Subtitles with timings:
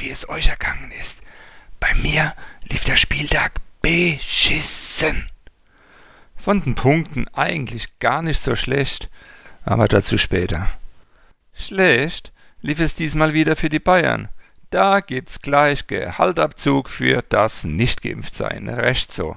[0.00, 1.18] wie es euch ergangen ist.
[1.80, 3.52] Bei mir lief der Spieltag
[3.82, 5.28] beschissen.
[6.36, 9.10] Von den Punkten eigentlich gar nicht so schlecht,
[9.64, 10.68] aber dazu später.
[11.54, 12.32] Schlecht
[12.62, 14.28] lief es diesmal wieder für die Bayern.
[14.70, 18.68] Da gibt's gleich Gehaltabzug für das Nicht-Geimpft-Sein.
[18.68, 19.36] Recht so.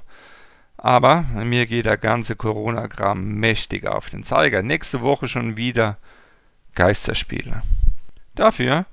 [0.77, 4.61] Aber mir geht der ganze Corona-Kram mächtig auf den Zeiger.
[4.61, 5.97] Nächste Woche schon wieder
[6.75, 7.61] Geisterspiele.
[8.35, 8.85] Dafür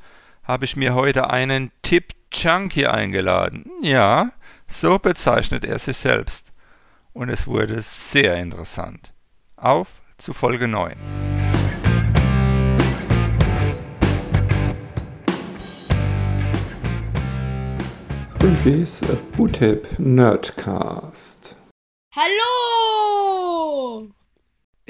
[0.49, 3.71] habe ich mir heute einen Tipp Junkie eingeladen.
[3.83, 4.33] Ja,
[4.67, 6.51] so bezeichnet er sich selbst.
[7.13, 9.13] Und es wurde sehr interessant.
[9.57, 10.97] Auf zu Folge 9.
[18.39, 19.01] Grünfis
[19.37, 21.57] Bootip Nerdcast.
[22.15, 24.09] Hallo!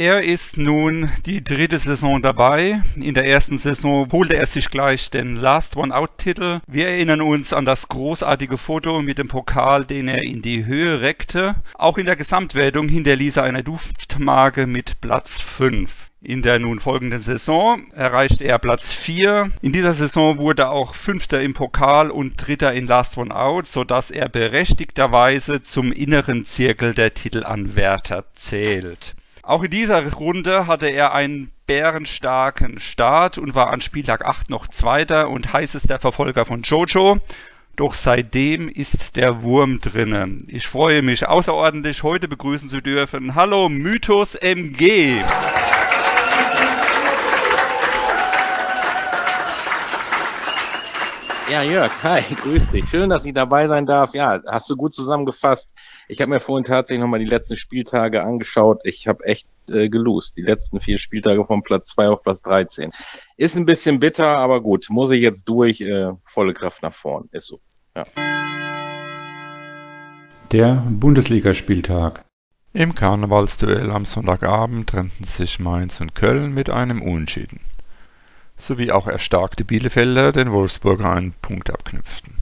[0.00, 2.82] Er ist nun die dritte Saison dabei.
[2.94, 6.60] In der ersten Saison holte er sich gleich den Last One Out Titel.
[6.68, 11.00] Wir erinnern uns an das großartige Foto mit dem Pokal, den er in die Höhe
[11.00, 11.56] reckte.
[11.74, 16.10] Auch in der Gesamtwertung hinterließ er eine Duftmarke mit Platz 5.
[16.22, 19.50] In der nun folgenden Saison erreichte er Platz 4.
[19.62, 23.66] In dieser Saison wurde er auch Fünfter im Pokal und Dritter in Last One Out,
[23.66, 29.16] sodass er berechtigterweise zum inneren Zirkel der Titelanwärter zählt.
[29.48, 34.66] Auch in dieser Runde hatte er einen bärenstarken Start und war an Spieltag 8 noch
[34.66, 37.16] Zweiter und heißester Verfolger von Jojo.
[37.74, 40.36] Doch seitdem ist der Wurm drinne.
[40.48, 43.34] Ich freue mich außerordentlich, heute begrüßen zu dürfen.
[43.36, 45.22] Hallo Mythos MG.
[51.50, 52.90] Ja, Jörg, hi, grüß dich.
[52.90, 54.12] Schön, dass ich dabei sein darf.
[54.12, 55.70] Ja, hast du gut zusammengefasst.
[56.06, 58.82] Ich habe mir vorhin tatsächlich nochmal die letzten Spieltage angeschaut.
[58.84, 60.36] Ich habe echt äh, gelost.
[60.36, 62.92] Die letzten vier Spieltage von Platz 2 auf Platz 13.
[63.38, 65.80] Ist ein bisschen bitter, aber gut, muss ich jetzt durch.
[65.80, 67.30] Äh, volle Kraft nach vorn.
[67.32, 67.60] Ist so.
[67.96, 68.04] Ja.
[70.52, 72.26] Der Bundesligaspieltag.
[72.74, 77.60] Im Karnevalsduell am Sonntagabend trennten sich Mainz und Köln mit einem Unentschieden
[78.58, 82.34] sowie auch erstarkte Bielefelder den Wolfsburger einen Punkt abknüpften.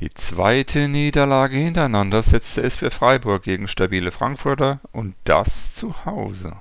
[0.00, 6.54] Die zweite Niederlage hintereinander setzte es für Freiburg gegen stabile Frankfurter und das zu Hause.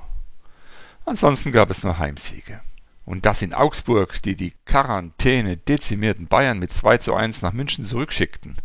[1.05, 2.61] Ansonsten gab es nur Heimsiege.
[3.05, 7.83] Und das in Augsburg, die die Quarantäne dezimierten Bayern mit 2 zu 1 nach München
[7.83, 8.55] zurückschickten.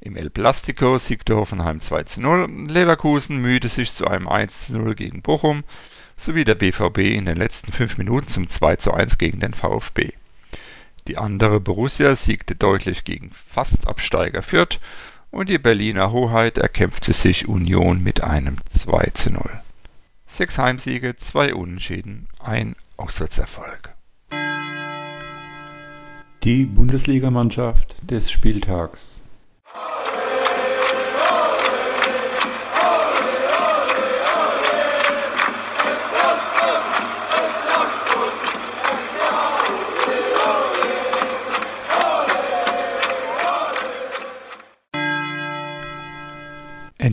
[0.00, 4.78] Im El Plastico siegte Hoffenheim 2 zu 0, Leverkusen mühte sich zu einem 1 zu
[4.78, 5.64] 0 gegen Bochum
[6.20, 10.12] sowie der BVB in den letzten fünf Minuten zum 2:1 gegen den VfB.
[11.08, 14.80] Die andere Borussia siegte deutlich gegen Fastabsteiger Fürth
[15.30, 19.48] und die Berliner Hoheit erkämpfte sich Union mit einem 2:0.
[20.26, 23.94] Sechs Heimsiege, zwei Unentschieden, ein Auswärtserfolg.
[26.44, 29.24] Die Bundesligamannschaft des Spieltags.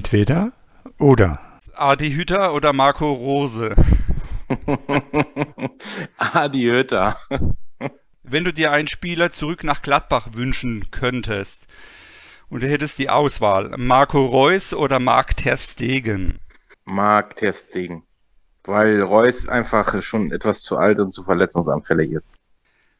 [0.07, 0.53] Entweder
[0.99, 1.41] oder.
[1.75, 3.75] Adi Hütter oder Marco Rose?
[6.17, 7.19] Adi Hütter.
[8.23, 11.67] Wenn du dir einen Spieler zurück nach Gladbach wünschen könntest
[12.47, 16.39] und du hättest die Auswahl, Marco Reus oder Marc Ter Stegen?
[16.85, 18.03] Marc Ter Stegen.
[18.63, 22.33] Weil Reus einfach schon etwas zu alt und zu verletzungsanfällig ist.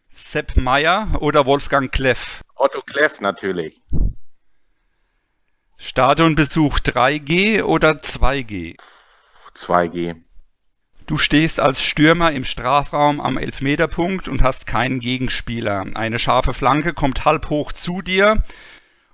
[0.09, 2.41] Sepp Meier oder Wolfgang Kleff?
[2.55, 3.81] Otto Kleff natürlich.
[5.77, 8.77] Stadionbesuch 3G oder 2G?
[9.55, 10.15] 2G.
[11.05, 15.85] Du stehst als Stürmer im Strafraum am Elfmeterpunkt und hast keinen Gegenspieler.
[15.93, 18.43] Eine scharfe Flanke kommt halb hoch zu dir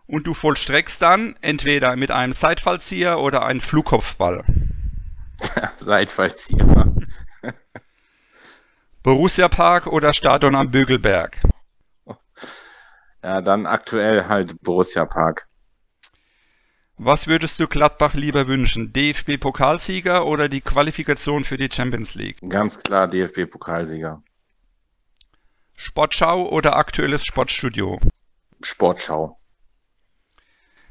[0.07, 4.45] und du vollstreckst dann entweder mit einem Seitfallzieher oder einem Flugkopfball.
[5.77, 6.95] Seitfallzieher.
[9.03, 11.41] Borussia Park oder Stadion am Bögelberg?
[13.21, 15.47] Ja, dann aktuell halt Borussia Park.
[17.05, 18.93] Was würdest du Gladbach lieber wünschen?
[18.93, 22.37] DFB-Pokalsieger oder die Qualifikation für die Champions League?
[22.47, 24.23] Ganz klar DFB-Pokalsieger.
[25.75, 27.99] Sportschau oder aktuelles Sportstudio?
[28.61, 29.37] Sportschau.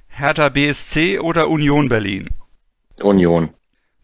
[0.08, 2.28] Hertha BSC oder Union Berlin?
[3.02, 3.54] Union.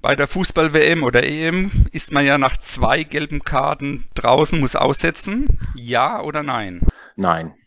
[0.01, 5.61] Bei der Fußball-WM oder EM ist man ja nach zwei gelben Karten draußen, muss aussetzen.
[5.75, 6.81] Ja oder nein?
[7.17, 7.58] Nein.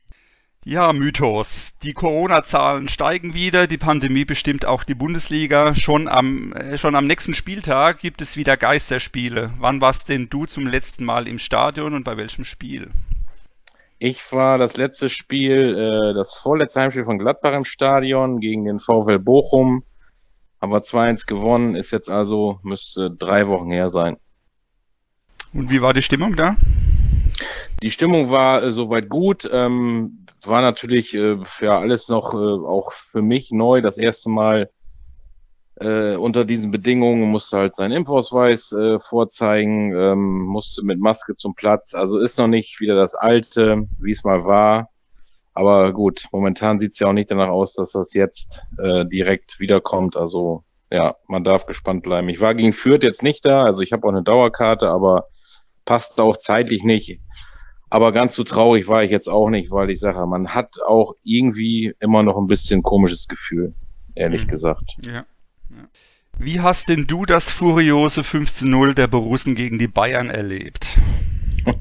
[0.64, 1.76] Ja, Mythos.
[1.82, 5.74] Die Corona-Zahlen steigen wieder, die Pandemie bestimmt auch die Bundesliga.
[5.74, 9.54] Schon am, äh, schon am nächsten Spieltag gibt es wieder Geisterspiele.
[9.58, 12.92] Wann warst denn du zum letzten Mal im Stadion und bei welchem Spiel?
[13.98, 18.80] Ich war das letzte Spiel, äh, das vorletzte Heimspiel von Gladbach im Stadion gegen den
[18.80, 19.84] VfL Bochum.
[20.62, 24.18] Haben wir 2-1 gewonnen, ist jetzt also, müsste drei Wochen her sein.
[25.56, 26.56] Und wie war die Stimmung da?
[27.82, 29.50] Die Stimmung war äh, soweit gut.
[29.52, 33.82] Ähm, war natürlich äh, ja alles noch äh, auch für mich neu.
[33.82, 34.70] Das erste Mal
[35.76, 41.56] äh, unter diesen Bedingungen musste halt seinen Impfausweis äh, vorzeigen, ähm, musste mit Maske zum
[41.56, 41.96] Platz.
[41.96, 44.90] Also ist noch nicht wieder das alte, wie es mal war.
[45.54, 49.60] Aber gut, momentan sieht es ja auch nicht danach aus, dass das jetzt äh, direkt
[49.60, 50.16] wiederkommt.
[50.16, 52.30] Also ja, man darf gespannt bleiben.
[52.30, 55.28] Ich war gegen Fürth jetzt nicht da, also ich habe auch eine Dauerkarte, aber
[55.86, 57.20] passt auch zeitlich nicht.
[57.92, 61.16] Aber ganz so traurig war ich jetzt auch nicht, weil ich sage, man hat auch
[61.24, 63.74] irgendwie immer noch ein bisschen komisches Gefühl,
[64.16, 64.50] ehrlich mhm.
[64.50, 64.96] gesagt.
[65.06, 65.26] Ja.
[66.40, 70.98] Wie hast denn du das furiose 15-0 der Borussen gegen die Bayern erlebt?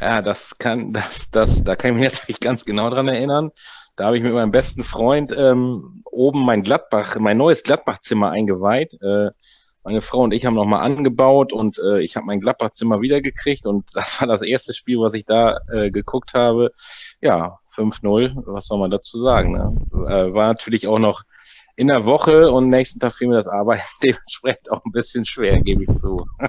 [0.00, 3.50] Ja, das kann, das, das, da kann ich mich jetzt ganz genau dran erinnern.
[3.96, 8.94] Da habe ich mit meinem besten Freund ähm, oben mein Gladbach, mein neues Gladbachzimmer eingeweiht.
[9.02, 9.30] Äh,
[9.88, 13.86] meine Frau und ich haben nochmal angebaut und äh, ich habe mein Gladbachzimmer wiedergekriegt und
[13.94, 16.72] das war das erste Spiel, was ich da äh, geguckt habe.
[17.22, 19.52] Ja, 5-0, was soll man dazu sagen?
[19.52, 19.80] Ne?
[20.06, 21.22] Äh, war natürlich auch noch
[21.74, 25.58] in der Woche und nächsten Tag fiel mir das Arbeiten dementsprechend auch ein bisschen schwer,
[25.60, 26.18] gebe ich zu.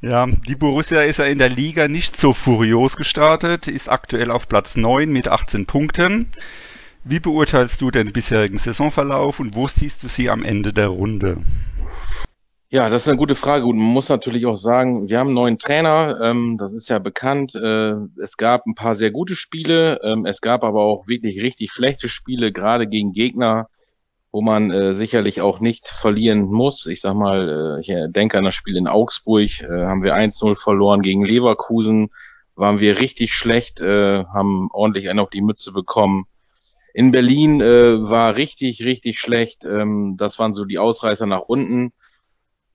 [0.00, 4.46] Ja, die Borussia ist ja in der Liga nicht so furios gestartet, ist aktuell auf
[4.46, 6.30] Platz 9 mit 18 Punkten.
[7.10, 11.38] Wie beurteilst du den bisherigen Saisonverlauf und wo siehst du sie am Ende der Runde?
[12.68, 13.64] Ja, das ist eine gute Frage.
[13.64, 16.98] Gut, man muss natürlich auch sagen, wir haben einen neuen Trainer, ähm, das ist ja
[16.98, 17.54] bekannt.
[17.54, 21.72] Äh, es gab ein paar sehr gute Spiele, ähm, es gab aber auch wirklich richtig
[21.72, 23.70] schlechte Spiele, gerade gegen Gegner,
[24.30, 26.86] wo man äh, sicherlich auch nicht verlieren muss.
[26.86, 30.56] Ich sag mal, äh, ich denke an das Spiel in Augsburg, äh, haben wir 1-0
[30.56, 32.10] verloren gegen Leverkusen,
[32.54, 36.26] waren wir richtig schlecht, äh, haben ordentlich einen auf die Mütze bekommen.
[36.94, 39.64] In Berlin äh, war richtig, richtig schlecht.
[39.66, 41.92] Ähm, das waren so die Ausreißer nach unten.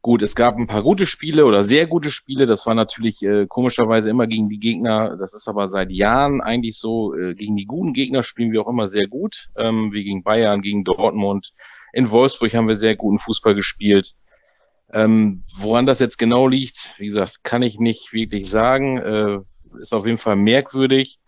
[0.01, 2.45] Gut, es gab ein paar gute Spiele oder sehr gute Spiele.
[2.45, 5.15] Das war natürlich äh, komischerweise immer gegen die Gegner.
[5.18, 7.15] Das ist aber seit Jahren eigentlich so.
[7.15, 10.62] Äh, gegen die guten Gegner spielen wir auch immer sehr gut, ähm, wie gegen Bayern,
[10.62, 11.54] gegen Dortmund.
[11.94, 14.13] In Wolfsburg haben wir sehr guten Fußball gespielt.
[14.92, 18.98] Ähm, woran das jetzt genau liegt, wie gesagt, kann ich nicht wirklich sagen.
[18.98, 19.39] Äh,
[19.80, 21.19] ist auf jeden Fall merkwürdig.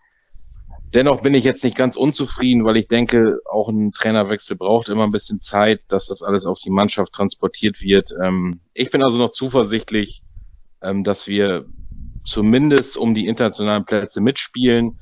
[0.94, 5.04] Dennoch bin ich jetzt nicht ganz unzufrieden, weil ich denke, auch ein Trainerwechsel braucht immer
[5.04, 8.10] ein bisschen Zeit, dass das alles auf die Mannschaft transportiert wird.
[8.22, 10.22] Ähm, ich bin also noch zuversichtlich,
[10.82, 11.66] ähm, dass wir
[12.24, 14.98] zumindest um die internationalen Plätze mitspielen.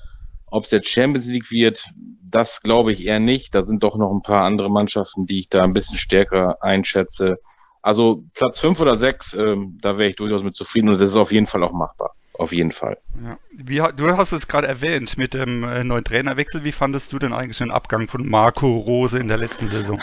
[0.47, 1.85] Ob es jetzt Champions League wird,
[2.23, 3.55] das glaube ich eher nicht.
[3.55, 7.39] Da sind doch noch ein paar andere Mannschaften, die ich da ein bisschen stärker einschätze.
[7.83, 11.17] Also Platz fünf oder sechs, ähm, da wäre ich durchaus mit zufrieden und das ist
[11.17, 12.15] auf jeden Fall auch machbar.
[12.37, 12.99] Auf jeden Fall.
[13.23, 13.39] Ja.
[13.53, 16.65] Wie, du hast es gerade erwähnt mit dem äh, neuen Trainerwechsel.
[16.65, 20.01] Wie fandest du denn eigentlich den Abgang von Marco Rose in der letzten Saison?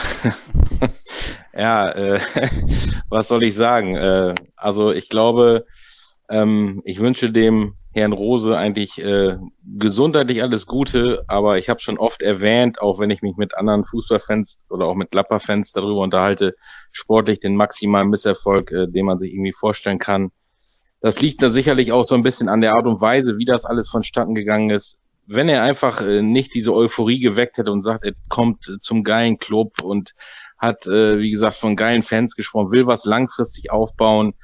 [1.54, 2.22] ja, äh,
[3.10, 3.95] was soll ich sagen?
[3.98, 5.66] Äh, also ich glaube,
[6.30, 9.36] ähm, ich wünsche dem Herrn Rose eigentlich äh,
[9.77, 13.84] gesundheitlich alles Gute, aber ich habe schon oft erwähnt, auch wenn ich mich mit anderen
[13.84, 16.56] Fußballfans oder auch mit Klapperfans darüber unterhalte,
[16.94, 20.31] sportlich den maximalen Misserfolg, äh, den man sich irgendwie vorstellen kann
[21.01, 23.65] das liegt da sicherlich auch so ein bisschen an der Art und Weise, wie das
[23.65, 25.01] alles vonstatten gegangen ist.
[25.25, 29.39] Wenn er einfach äh, nicht diese Euphorie geweckt hätte und sagt, er kommt zum geilen
[29.39, 30.13] Club und
[30.58, 34.36] hat, äh, wie gesagt, von geilen Fans gesprochen, will was langfristig aufbauen,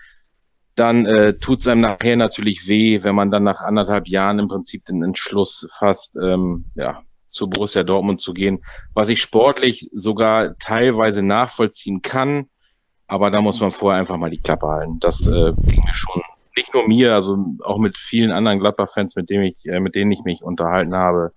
[0.74, 4.48] dann äh, tut es einem nachher natürlich weh, wenn man dann nach anderthalb Jahren im
[4.48, 10.58] Prinzip den Entschluss fasst, ähm, ja, zu Borussia Dortmund zu gehen, was ich sportlich sogar
[10.58, 12.48] teilweise nachvollziehen kann,
[13.08, 15.00] aber da muss man vorher einfach mal die Klappe halten.
[15.00, 16.22] Das äh, ging mir schon
[16.58, 20.12] nicht nur mir, also auch mit vielen anderen Gladbach-Fans, mit denen ich, äh, mit denen
[20.12, 21.32] ich mich unterhalten habe,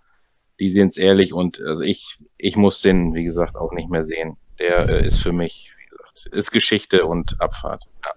[0.58, 4.04] die sehen es ehrlich und also ich, ich muss den, wie gesagt, auch nicht mehr
[4.04, 4.36] sehen.
[4.58, 7.84] Der äh, ist für mich, wie gesagt, ist Geschichte und Abfahrt.
[8.04, 8.12] Ja.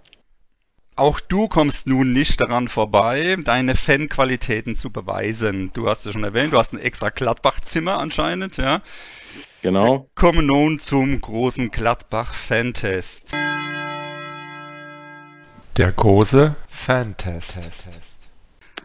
[0.96, 5.72] Auch du kommst nun nicht daran vorbei, deine Fanqualitäten zu beweisen.
[5.74, 8.82] Du hast es schon erwähnt, du hast ein extra Gladbach-Zimmer anscheinend, ja.
[9.64, 10.02] Genau.
[10.02, 13.34] Wir kommen nun zum großen Gladbach-Fantest.
[15.78, 17.58] Der große Fantest.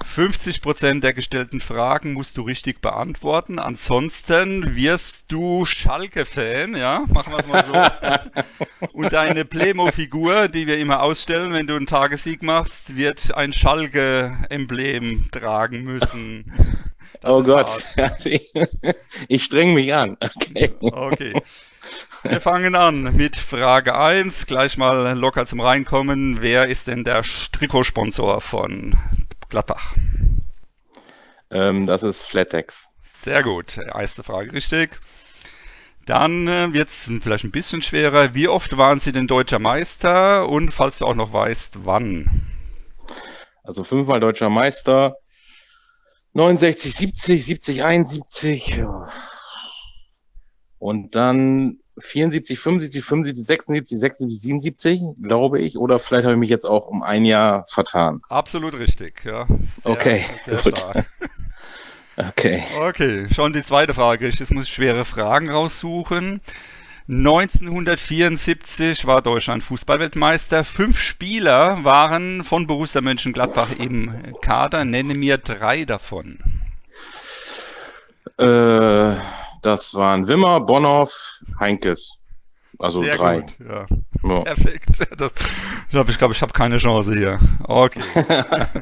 [0.04, 3.58] 50% der gestellten Fragen musst du richtig beantworten.
[3.58, 7.04] Ansonsten wirst du Schalke-Fan, ja?
[7.08, 8.86] Machen wir es mal so.
[8.92, 15.32] Und deine Playmo-Figur, die wir immer ausstellen, wenn du einen Tagessieg machst, wird ein Schalke-Emblem
[15.32, 16.52] tragen müssen.
[17.20, 17.84] Das oh Gott,
[18.24, 18.54] ich,
[19.28, 20.16] ich streng mich an.
[20.20, 20.72] Okay.
[20.80, 21.42] okay.
[22.24, 24.46] Wir fangen an mit Frage 1.
[24.46, 26.38] Gleich mal locker zum Reinkommen.
[26.40, 27.22] Wer ist denn der
[27.52, 28.96] Trikotsponsor von
[29.48, 29.94] Gladbach?
[31.50, 32.88] Ähm, das ist Flatex.
[33.02, 33.78] Sehr gut.
[33.78, 34.98] Erste Frage richtig.
[36.06, 38.34] Dann äh, jetzt vielleicht ein bisschen schwerer.
[38.34, 42.42] Wie oft waren Sie denn deutscher Meister und falls du auch noch weißt, wann?
[43.62, 45.18] Also fünfmal deutscher Meister.
[46.32, 48.68] 69, 70, 70, 71.
[48.68, 49.08] Ja.
[50.78, 55.78] Und dann 74, 75, 75, 76, 76, 77, glaube ich.
[55.78, 58.22] Oder vielleicht habe ich mich jetzt auch um ein Jahr vertan.
[58.28, 59.46] Absolut richtig, ja.
[59.82, 60.78] Sehr, okay, sehr gut.
[60.78, 61.06] stark.
[62.18, 62.64] Okay.
[62.80, 64.26] Okay, schon die zweite Frage.
[64.26, 66.40] Jetzt muss ich schwere Fragen raussuchen.
[67.08, 70.64] 1974 war Deutschland Fußballweltmeister.
[70.64, 74.84] Fünf Spieler waren von Borussia Mönchengladbach im Kader.
[74.84, 76.38] Nenne mir drei davon.
[78.38, 79.14] Äh,
[79.68, 82.16] das waren Wimmer, Bonhoff, Heinkes.
[82.78, 83.40] Also Sehr drei.
[83.40, 83.86] Gut, ja.
[84.22, 84.40] ja.
[84.40, 85.00] Perfekt.
[85.18, 85.32] Das,
[85.84, 87.38] ich glaube, ich, glaub, ich habe keine Chance hier.
[87.64, 88.00] Okay.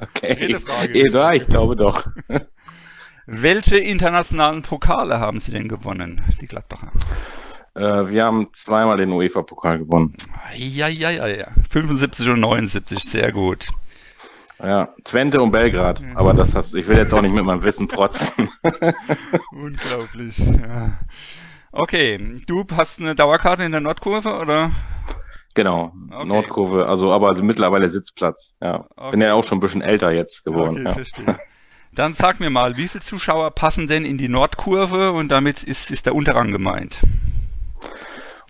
[0.03, 0.55] okay.
[0.61, 0.93] Frage.
[0.93, 2.07] E3, ich glaube doch.
[3.27, 6.93] Welche internationalen Pokale haben Sie denn gewonnen, die Gladbacher?
[7.75, 10.15] Äh, wir haben zweimal den UEFA-Pokal gewonnen.
[10.57, 11.49] Ja, ja, ja, ja.
[11.71, 13.67] 75 und 79, sehr gut.
[14.59, 16.03] Ja, Twente und Belgrad.
[16.15, 18.51] Aber das hast ich will jetzt auch nicht mit meinem Wissen protzen.
[19.53, 20.99] Unglaublich, ja.
[21.73, 24.71] Okay, du hast eine Dauerkarte in der Nordkurve, oder?
[25.55, 26.27] Genau, okay.
[26.27, 28.57] Nordkurve, also aber also mittlerweile Sitzplatz.
[28.63, 28.87] Ja.
[28.97, 29.11] Okay.
[29.13, 30.77] Bin ja auch schon ein bisschen älter jetzt geworden.
[30.77, 30.93] Okay, ja.
[30.93, 31.39] verstehe.
[31.93, 35.91] Dann sag mir mal, wie viele Zuschauer passen denn in die Nordkurve und damit ist,
[35.91, 37.01] ist der Unterrang gemeint?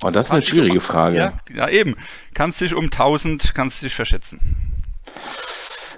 [0.03, 1.17] Oh, das ist eine schwierige Frage.
[1.17, 1.95] Ja, ja, eben.
[2.35, 4.41] Kannst dich um 1000, kannst dich verschätzen.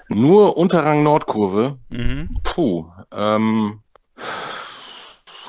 [0.09, 1.79] Nur Unterrang Nordkurve?
[1.91, 2.39] Mhm.
[2.43, 2.87] Puh.
[3.13, 3.81] Ähm,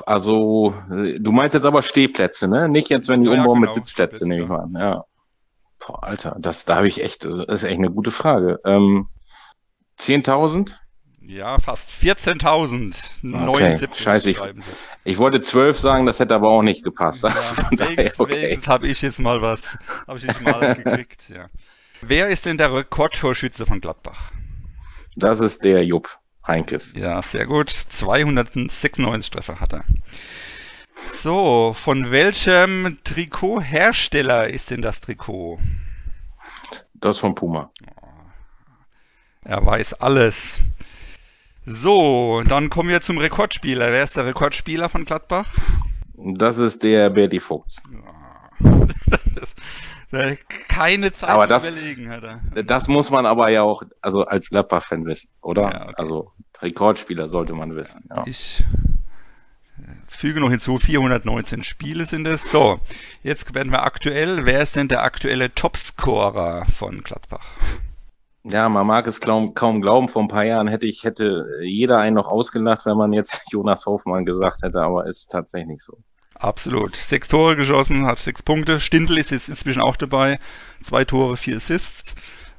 [0.06, 2.68] also, du meinst jetzt aber Stehplätze, ne?
[2.68, 4.74] Nicht jetzt, wenn die ja, umbauen genau, mit Sitzplätze, nehme ich mal an.
[4.74, 5.04] Ja.
[5.78, 8.60] Boah, Alter, das, da habe ich echt, das ist echt eine gute Frage.
[8.64, 9.08] Ähm,
[9.98, 10.74] 10.000?
[11.22, 14.38] Ja, fast 14.079 okay, scheiße, ich,
[15.04, 17.22] ich, wollte 12 sagen, das hätte aber auch nicht gepasst.
[17.22, 18.58] Ja, also wenigstens, okay.
[18.66, 21.46] habe ich jetzt mal was, habe ich jetzt mal gekriegt, ja.
[22.00, 24.32] Wer ist denn der Rekordtorschütze von Gladbach?
[25.16, 26.94] Das ist der Jupp Heinkes.
[26.96, 27.70] Ja, sehr gut.
[27.70, 29.84] 296 Treffer hat er.
[31.06, 35.58] So, von welchem Trikothersteller ist denn das Trikot?
[36.94, 37.70] Das von Puma.
[39.42, 40.60] Er weiß alles.
[41.66, 43.90] So, dann kommen wir zum Rekordspieler.
[43.90, 45.46] Wer ist der Rekordspieler von Gladbach?
[46.14, 47.82] Das ist der Berti Fuchs.
[48.60, 49.54] das,
[50.68, 52.62] keine Zeit aber das, überlegen, hat er.
[52.64, 55.62] Das muss man aber ja auch, also als Gladbach-Fan wissen, oder?
[55.62, 55.94] Ja, okay.
[55.96, 58.04] Also Rekordspieler sollte man wissen.
[58.10, 58.24] Ja.
[58.26, 58.64] Ich
[59.78, 62.50] äh, füge noch hinzu, 419 Spiele sind es.
[62.50, 62.80] So,
[63.22, 64.46] jetzt werden wir aktuell.
[64.46, 67.46] Wer ist denn der aktuelle Topscorer von Gladbach?
[68.42, 70.08] Ja, man mag es kaum, kaum glauben.
[70.08, 73.86] Vor ein paar Jahren hätte ich, hätte jeder einen noch ausgelacht, wenn man jetzt Jonas
[73.86, 75.98] Hofmann gesagt hätte, aber ist tatsächlich so.
[76.40, 76.96] Absolut.
[76.96, 78.80] Sechs Tore geschossen, hat sechs Punkte.
[78.80, 80.40] Stindl ist jetzt inzwischen auch dabei.
[80.82, 82.14] Zwei Tore, vier Assists.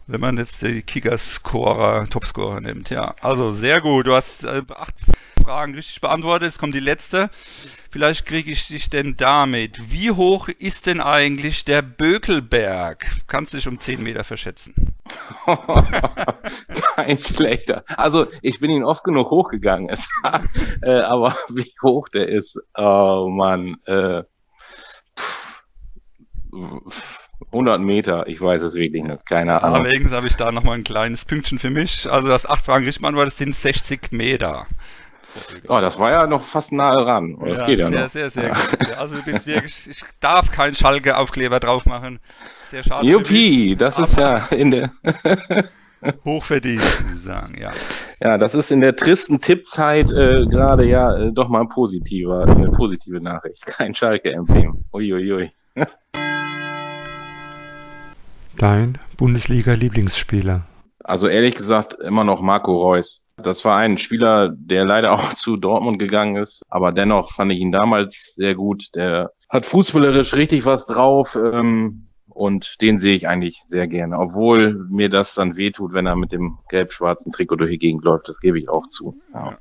[0.08, 2.90] Wenn man jetzt die Kicker-Scorer, Topscorer nimmt.
[2.90, 4.08] Ja, also sehr gut.
[4.08, 4.96] Du hast äh, acht
[5.44, 6.48] Fragen richtig beantwortet.
[6.48, 7.30] Jetzt kommt die letzte.
[7.90, 9.92] Vielleicht kriege ich dich denn damit.
[9.92, 13.06] Wie hoch ist denn eigentlich der Bökelberg?
[13.28, 14.74] Kannst dich um 10 Meter verschätzen?
[16.96, 17.84] Kein schlechter.
[17.88, 19.90] Also ich bin ihn oft genug hochgegangen,
[20.82, 24.24] äh, aber wie hoch der ist, oh Mann, äh,
[27.52, 29.86] 100 Meter, ich weiß es wirklich nicht, keine Ahnung.
[29.86, 32.10] Allerdings habe ich da nochmal ein kleines Pünktchen für mich.
[32.10, 34.68] Also das acht Fragen richtig war, das sind 60 Meter.
[35.68, 37.38] Oh, das war ja noch fast nahe ran.
[37.40, 38.10] Das ja, geht ja sehr, noch.
[38.10, 38.98] Sehr, sehr, sehr gut.
[38.98, 42.20] Also du bist wirklich, ich darf keinen Schalke-Aufkleber drauf machen.
[42.68, 43.08] Sehr schade.
[43.08, 44.92] Juppie, das ist ja in der
[46.26, 47.72] hochverdient, würde ich sagen, ja.
[48.20, 52.46] Ja, das ist in der tristen Tippzeit äh, gerade ja äh, doch mal ein positiver,
[52.48, 53.66] eine positive Nachricht.
[53.66, 54.84] Kein Schalke-Emblem.
[54.94, 55.52] Uiuiui.
[58.62, 60.68] Dein Bundesliga-Lieblingsspieler?
[61.04, 63.24] Also ehrlich gesagt immer noch Marco Reus.
[63.38, 67.58] Das war ein Spieler, der leider auch zu Dortmund gegangen ist, aber dennoch fand ich
[67.58, 68.94] ihn damals sehr gut.
[68.94, 74.86] Der hat fußballerisch richtig was drauf ähm, und den sehe ich eigentlich sehr gerne, obwohl
[74.92, 78.30] mir das dann wehtut, wenn er mit dem gelb-schwarzen Trikot durch die Gegend läuft.
[78.30, 79.20] Das gebe ich auch zu.
[79.34, 79.58] Ja.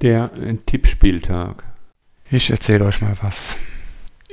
[0.00, 0.30] Der
[0.64, 1.64] Tippspieltag.
[2.30, 3.58] Ich erzähle euch mal was.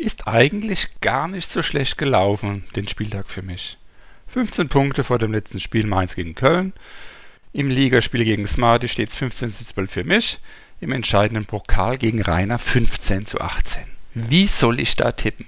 [0.01, 3.77] Ist eigentlich gar nicht so schlecht gelaufen, den Spieltag für mich.
[4.29, 6.74] 15 Punkte vor dem letzten Spiel Mainz gegen Köln.
[7.53, 10.39] Im Ligaspiel gegen Smarty steht es 15 zu 12 für mich.
[10.79, 13.84] Im entscheidenden Pokal gegen Rainer 15 zu 18.
[14.15, 15.46] Wie soll ich da tippen?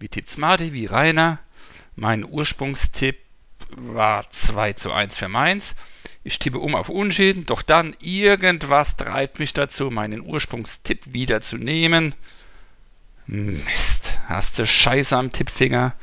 [0.00, 1.38] Wie tippt Smarty, wie Rainer?
[1.94, 3.20] Mein Ursprungstipp
[3.76, 5.76] war 2 zu 1 für Mainz.
[6.24, 11.58] Ich tippe um auf Unentschieden, doch dann irgendwas treibt mich dazu, meinen Ursprungstipp wieder zu
[11.58, 12.16] nehmen.
[13.30, 15.94] Mist, hast du Scheiße am Tippfinger,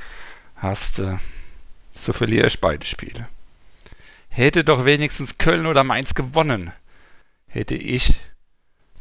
[0.56, 1.20] hast du,
[1.96, 3.28] so verliere ich beide Spiele.
[4.30, 6.72] Hätte doch wenigstens Köln oder Mainz gewonnen,
[7.48, 8.14] hätte ich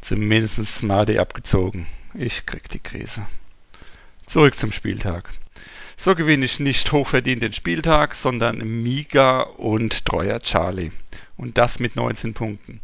[0.01, 1.85] zumindest Smarty abgezogen.
[2.15, 3.27] Ich krieg die Krise.
[4.25, 5.29] Zurück zum Spieltag.
[5.95, 10.89] So gewinne ich nicht hochverdient den Spieltag, sondern Miga und treuer Charlie.
[11.37, 12.81] Und das mit 19 Punkten.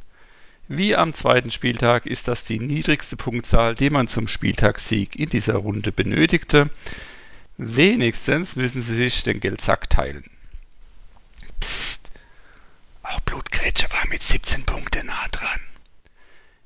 [0.68, 5.56] Wie am zweiten Spieltag ist das die niedrigste Punktzahl, die man zum Spieltagssieg in dieser
[5.56, 6.70] Runde benötigte.
[7.58, 10.24] Wenigstens müssen sie sich den Geldsack teilen.
[11.60, 12.10] Psst,
[13.04, 15.60] auch Blutgrätsche war mit 17 Punkten nah dran.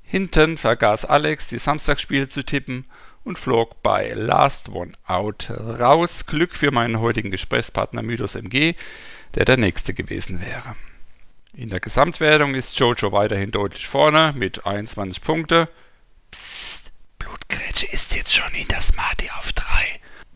[0.03, 2.85] Hinten vergaß Alex, die Samstagsspiele zu tippen
[3.23, 6.27] und flog bei Last One Out raus.
[6.27, 8.75] Glück für meinen heutigen Gesprächspartner Mythos MG,
[9.33, 10.75] der der nächste gewesen wäre.
[11.57, 15.69] In der Gesamtwertung ist Jojo weiterhin deutlich vorne mit 21 Punkte.
[16.29, 19.63] Psst, Blutgrätsche ist jetzt schon in das Marty auf 3.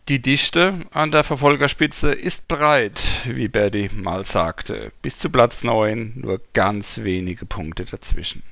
[0.08, 4.92] Die Dichte an der Verfolgerspitze ist breit, wie Berdy mal sagte.
[5.02, 8.42] Bis zu Platz 9 nur ganz wenige Punkte dazwischen.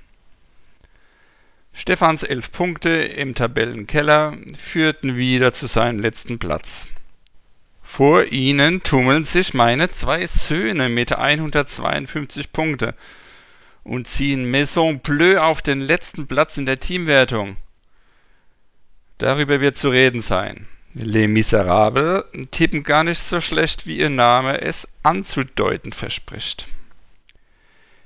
[1.73, 6.89] Stefans elf Punkte im Tabellenkeller führten wieder zu seinem letzten Platz.
[7.91, 12.95] Vor ihnen tummeln sich meine zwei Söhne mit 152 Punkte
[13.83, 17.57] und ziehen Maison Bleu auf den letzten Platz in der Teamwertung.
[19.17, 20.69] Darüber wird zu reden sein.
[20.95, 26.67] Les Miserables tippen gar nicht so schlecht, wie ihr Name es anzudeuten verspricht.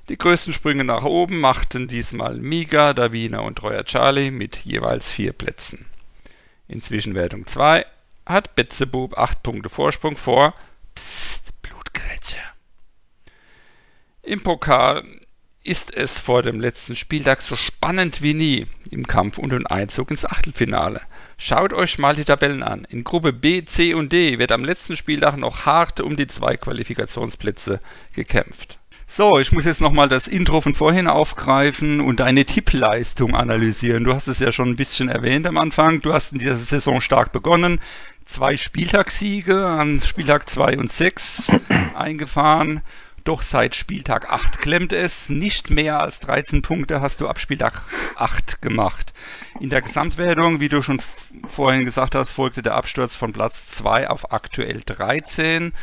[0.08, 5.32] Die größten Sprünge nach oben machten diesmal Miga, Davina und Treuer Charlie mit jeweils vier
[5.34, 5.84] Plätzen.
[6.68, 7.84] In Zwischenwertung 2
[8.26, 10.54] hat Betzebub 8 Punkte Vorsprung vor
[10.94, 12.38] Psst, Blutgrätsche.
[14.22, 15.02] Im Pokal
[15.64, 20.10] ist es vor dem letzten Spieltag so spannend wie nie im Kampf um den Einzug
[20.10, 21.00] ins Achtelfinale.
[21.38, 22.84] Schaut euch mal die Tabellen an.
[22.84, 26.56] In Gruppe B, C und D wird am letzten Spieltag noch hart um die zwei
[26.56, 27.80] Qualifikationsplätze
[28.12, 28.78] gekämpft.
[29.14, 34.04] So, ich muss jetzt nochmal das Intro von vorhin aufgreifen und deine Tippleistung analysieren.
[34.04, 36.00] Du hast es ja schon ein bisschen erwähnt am Anfang.
[36.00, 37.78] Du hast in dieser Saison stark begonnen.
[38.32, 41.52] Zwei Spieltagssiege an Spieltag 2 und 6
[41.94, 42.80] eingefahren.
[43.24, 45.28] Doch seit Spieltag 8 klemmt es.
[45.28, 47.82] Nicht mehr als 13 Punkte hast du ab Spieltag
[48.16, 49.12] 8 gemacht.
[49.60, 51.02] In der Gesamtwertung, wie du schon
[51.46, 55.74] vorhin gesagt hast, folgte der Absturz von Platz 2 auf aktuell 13.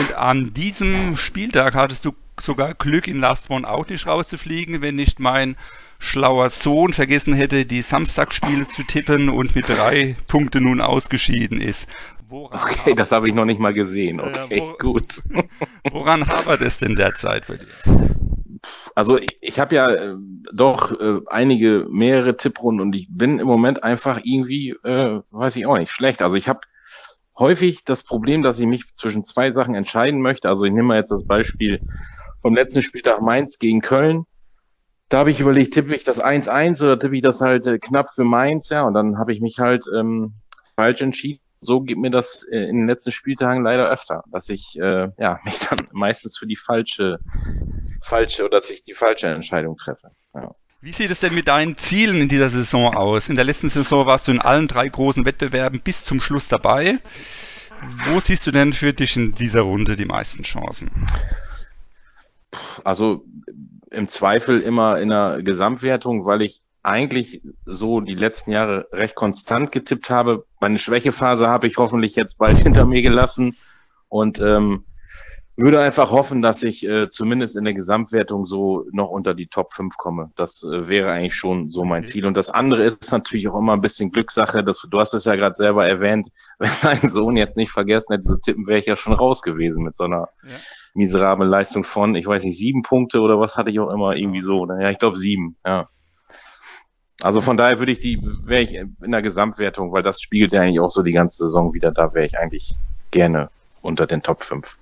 [0.00, 4.96] Und an diesem Spieltag hattest du sogar Glück, in Last One Out nicht rauszufliegen, wenn
[4.96, 5.54] nicht mein
[5.98, 11.88] schlauer Sohn vergessen hätte, die Samstagsspiele zu tippen und mit drei Punkten nun ausgeschieden ist.
[12.28, 14.20] Woran okay, das habe ich noch nicht mal gesehen.
[14.20, 15.22] Okay, äh, wo, gut.
[15.90, 17.66] Woran hapert es denn derzeit bei dir?
[18.94, 20.14] Also ich, ich habe ja äh,
[20.52, 25.66] doch äh, einige, mehrere Tipprunden und ich bin im Moment einfach irgendwie, äh, weiß ich
[25.66, 26.22] auch nicht, schlecht.
[26.22, 26.60] Also ich habe
[27.38, 30.48] häufig das Problem, dass ich mich zwischen zwei Sachen entscheiden möchte.
[30.48, 31.80] Also ich nehme mal jetzt das Beispiel
[32.42, 34.24] vom letzten Spieltag Mainz gegen Köln.
[35.08, 38.12] Da habe ich überlegt, tippe ich das 1-1 oder tippe ich das halt äh, knapp
[38.12, 40.34] für Mainz, ja, und dann habe ich mich halt ähm,
[40.74, 41.40] falsch entschieden.
[41.60, 45.40] So geht mir das äh, in den letzten Spieltagen leider öfter, dass ich äh, ja,
[45.44, 47.18] mich dann meistens für die falsche,
[48.02, 50.10] falsche oder dass ich die falsche Entscheidung treffe.
[50.34, 50.54] Ja.
[50.80, 53.28] Wie sieht es denn mit deinen Zielen in dieser Saison aus?
[53.28, 56.98] In der letzten Saison warst du in allen drei großen Wettbewerben bis zum Schluss dabei.
[58.06, 60.90] Wo siehst du denn für dich in dieser Runde die meisten Chancen?
[62.84, 63.24] Also
[63.90, 69.72] im Zweifel immer in der Gesamtwertung, weil ich eigentlich so die letzten Jahre recht konstant
[69.72, 70.46] getippt habe.
[70.60, 73.56] Meine Schwächephase habe ich hoffentlich jetzt bald hinter mir gelassen
[74.08, 74.84] und ähm,
[75.56, 79.72] würde einfach hoffen, dass ich äh, zumindest in der Gesamtwertung so noch unter die Top
[79.72, 80.30] 5 komme.
[80.36, 82.26] Das äh, wäre eigentlich schon so mein Ziel.
[82.26, 84.62] Und das andere ist natürlich auch immer ein bisschen Glückssache.
[84.62, 86.28] Das, du hast es ja gerade selber erwähnt.
[86.58, 89.82] Wenn mein Sohn jetzt nicht vergessen hätte zu tippen, wäre ich ja schon raus gewesen
[89.82, 90.56] mit so einer ja.
[90.94, 94.42] miserablen Leistung von, ich weiß nicht, sieben Punkte oder was hatte ich auch immer irgendwie
[94.42, 94.66] so.
[94.66, 95.88] Ja, ich glaube sieben, ja.
[97.22, 100.60] Also von daher würde ich die, wäre ich in der Gesamtwertung, weil das spiegelt ja
[100.60, 102.74] eigentlich auch so die ganze Saison wieder, da wäre ich eigentlich
[103.10, 103.48] gerne
[103.80, 104.76] unter den Top 5.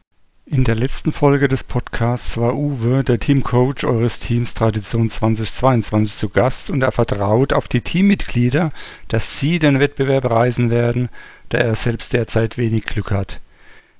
[0.47, 6.29] In der letzten Folge des Podcasts war Uwe, der Teamcoach eures Teams Tradition 2022, zu
[6.29, 8.71] Gast und er vertraut auf die Teammitglieder,
[9.09, 11.09] dass sie den Wettbewerb reisen werden,
[11.49, 13.41] da er selbst derzeit wenig Glück hat.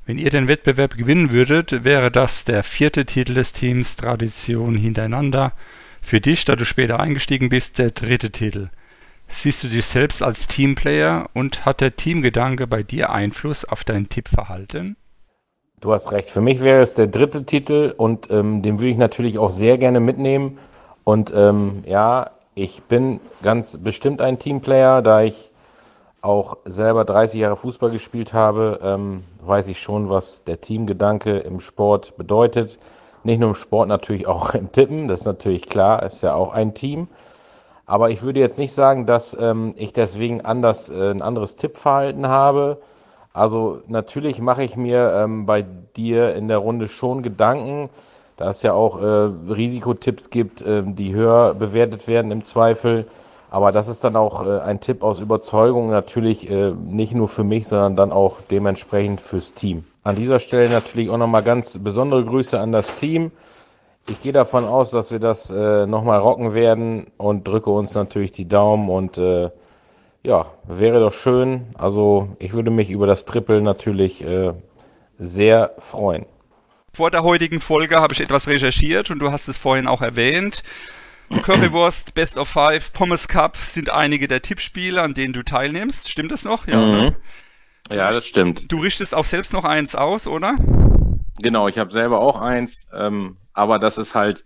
[0.05, 5.53] Wenn ihr den Wettbewerb gewinnen würdet, wäre das der vierte Titel des Teams Tradition hintereinander.
[6.03, 8.69] Für dich, da du später eingestiegen bist, der dritte Titel.
[9.29, 14.11] Siehst du dich selbst als Teamplayer und hat der Teamgedanke bei dir Einfluss auf dein
[14.11, 14.97] Tippverhalten?
[15.85, 16.31] Du hast recht.
[16.31, 19.77] Für mich wäre es der dritte Titel und ähm, den würde ich natürlich auch sehr
[19.77, 20.59] gerne mitnehmen.
[21.05, 25.51] Und ähm, ja, ich bin ganz bestimmt ein Teamplayer, da ich
[26.23, 31.61] auch selber 30 Jahre Fußball gespielt habe, ähm, weiß ich schon, was der Teamgedanke im
[31.61, 32.79] Sport bedeutet.
[33.23, 36.55] Nicht nur im Sport, natürlich auch im Tippen, das ist natürlich klar, ist ja auch
[36.55, 37.09] ein Team.
[37.85, 42.27] Aber ich würde jetzt nicht sagen, dass ähm, ich deswegen anders äh, ein anderes Tippverhalten
[42.27, 42.81] habe.
[43.35, 45.67] Also natürlich mache ich mir ähm, bei
[45.97, 47.91] dir in der Runde schon Gedanken,
[48.37, 53.07] da es ja auch äh, Risikotipps gibt, äh, die höher bewertet werden im Zweifel.
[53.51, 57.43] Aber das ist dann auch äh, ein Tipp aus Überzeugung, natürlich äh, nicht nur für
[57.43, 59.85] mich, sondern dann auch dementsprechend fürs Team.
[60.05, 63.33] An dieser Stelle natürlich auch nochmal ganz besondere Grüße an das Team.
[64.07, 68.31] Ich gehe davon aus, dass wir das äh, nochmal rocken werden und drücke uns natürlich
[68.31, 69.51] die Daumen und äh,
[70.25, 71.67] ja, wäre doch schön.
[71.75, 74.55] Also ich würde mich über das Triple natürlich äh,
[75.19, 76.27] sehr freuen.
[76.93, 80.63] Vor der heutigen Folge habe ich etwas recherchiert und du hast es vorhin auch erwähnt.
[81.43, 86.09] Currywurst, Best of Five, Pommes Cup sind einige der Tippspiele, an denen du teilnimmst.
[86.09, 86.67] Stimmt das noch?
[86.67, 87.17] Ja, mhm.
[87.91, 88.71] ja das stimmt.
[88.71, 90.55] Du richtest auch selbst noch eins aus, oder?
[91.41, 94.45] Genau, ich habe selber auch eins, ähm, aber das ist halt,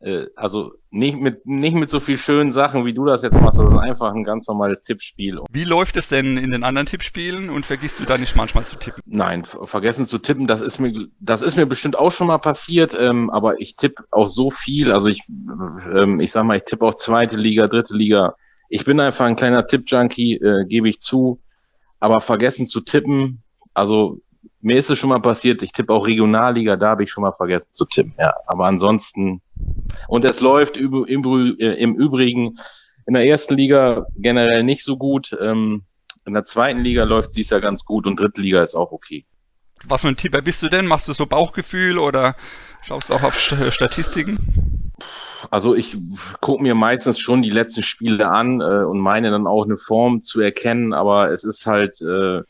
[0.00, 3.58] äh, also nicht mit, nicht mit so viel schönen Sachen, wie du das jetzt machst.
[3.58, 5.40] Das ist einfach ein ganz normales Tippspiel.
[5.50, 8.76] Wie läuft es denn in den anderen Tippspielen und vergisst du da nicht manchmal zu
[8.76, 9.02] tippen?
[9.06, 12.96] Nein, vergessen zu tippen, das ist mir, das ist mir bestimmt auch schon mal passiert,
[12.98, 14.90] ähm, aber ich tippe auch so viel.
[14.90, 18.34] Also ich, ähm, ich sag mal, ich tippe auch zweite Liga, dritte Liga.
[18.68, 21.40] Ich bin einfach ein kleiner Tipp-Junkie, äh, gebe ich zu.
[21.98, 23.42] Aber vergessen zu tippen,
[23.74, 24.20] also
[24.62, 27.32] mir ist es schon mal passiert, ich tippe auch Regionalliga, da habe ich schon mal
[27.32, 28.14] vergessen zu tippen.
[28.18, 29.42] Ja, aber ansonsten
[30.08, 31.06] und es läuft im,
[31.58, 32.58] äh, im Übrigen
[33.06, 35.36] in der ersten Liga generell nicht so gut.
[35.40, 35.84] Ähm,
[36.26, 39.24] in der zweiten Liga läuft es ja ganz gut und dritte Liga ist auch okay.
[39.84, 40.86] Was für ein Tipper bist du denn?
[40.86, 42.36] Machst du so Bauchgefühl oder
[42.82, 44.92] schaust du auch auf Statistiken?
[45.50, 45.96] Also ich
[46.40, 50.22] gucke mir meistens schon die letzten Spiele an äh, und meine dann auch eine Form
[50.22, 52.42] zu erkennen, aber es ist halt äh,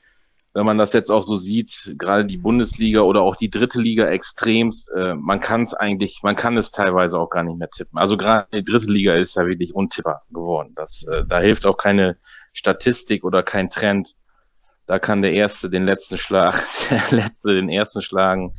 [0.52, 4.08] wenn man das jetzt auch so sieht, gerade die Bundesliga oder auch die dritte Liga
[4.08, 7.98] extremst, äh, man kann es eigentlich, man kann es teilweise auch gar nicht mehr tippen.
[7.98, 10.72] Also gerade die dritte Liga ist ja wirklich untippbar geworden.
[10.74, 12.16] Das, äh, da hilft auch keine
[12.52, 14.16] Statistik oder kein Trend.
[14.86, 18.54] Da kann der Erste den letzten Schlag, der Letzte den Ersten schlagen.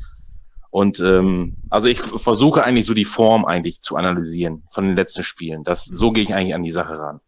[0.70, 5.24] Und ähm, also ich versuche eigentlich so die Form eigentlich zu analysieren von den letzten
[5.24, 5.64] Spielen.
[5.64, 7.20] Das, so gehe ich eigentlich an die Sache ran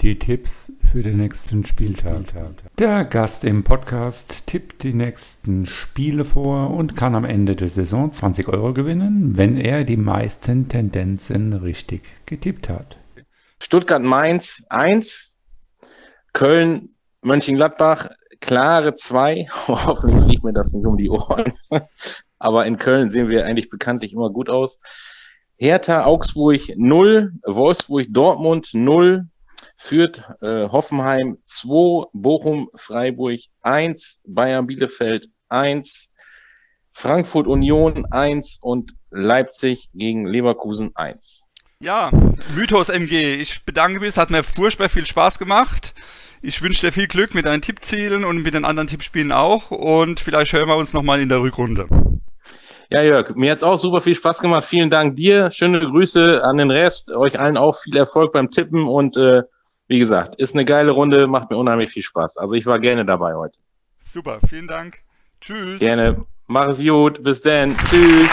[0.00, 2.22] die Tipps für den nächsten Spieltag.
[2.78, 8.10] Der Gast im Podcast tippt die nächsten Spiele vor und kann am Ende der Saison
[8.10, 12.96] 20 Euro gewinnen, wenn er die meisten Tendenzen richtig getippt hat.
[13.62, 15.34] Stuttgart Mainz 1,
[16.32, 18.08] Köln Mönchengladbach
[18.40, 19.48] klare 2.
[19.68, 21.52] Hoffentlich fliegt mir das nicht um die Ohren.
[22.38, 24.80] Aber in Köln sehen wir eigentlich bekanntlich immer gut aus.
[25.58, 29.26] Hertha Augsburg 0, Wolfsburg Dortmund 0,
[29.80, 36.10] führt äh, Hoffenheim 2, Bochum, Freiburg 1, Bayern Bielefeld 1,
[36.92, 41.46] Frankfurt Union 1 und Leipzig gegen Leverkusen 1.
[41.80, 42.10] Ja,
[42.54, 45.94] Mythos MG, ich bedanke mich, es hat mir furchtbar viel Spaß gemacht.
[46.42, 50.20] Ich wünsche dir viel Glück mit deinen Tippzielen und mit den anderen Tippspielen auch und
[50.20, 51.88] vielleicht hören wir uns nochmal in der Rückrunde.
[52.90, 54.64] Ja, Jörg, mir hat's auch super viel Spaß gemacht.
[54.64, 55.50] Vielen Dank dir.
[55.52, 57.12] Schöne Grüße an den Rest.
[57.12, 59.42] Euch allen auch viel Erfolg beim Tippen und äh,
[59.90, 62.36] wie gesagt, ist eine geile Runde, macht mir unheimlich viel Spaß.
[62.36, 63.58] Also ich war gerne dabei heute.
[63.98, 64.98] Super, vielen Dank.
[65.40, 65.80] Tschüss.
[65.80, 66.26] Gerne.
[66.46, 67.20] Mach es gut.
[67.24, 67.76] Bis dann.
[67.88, 68.30] Tschüss.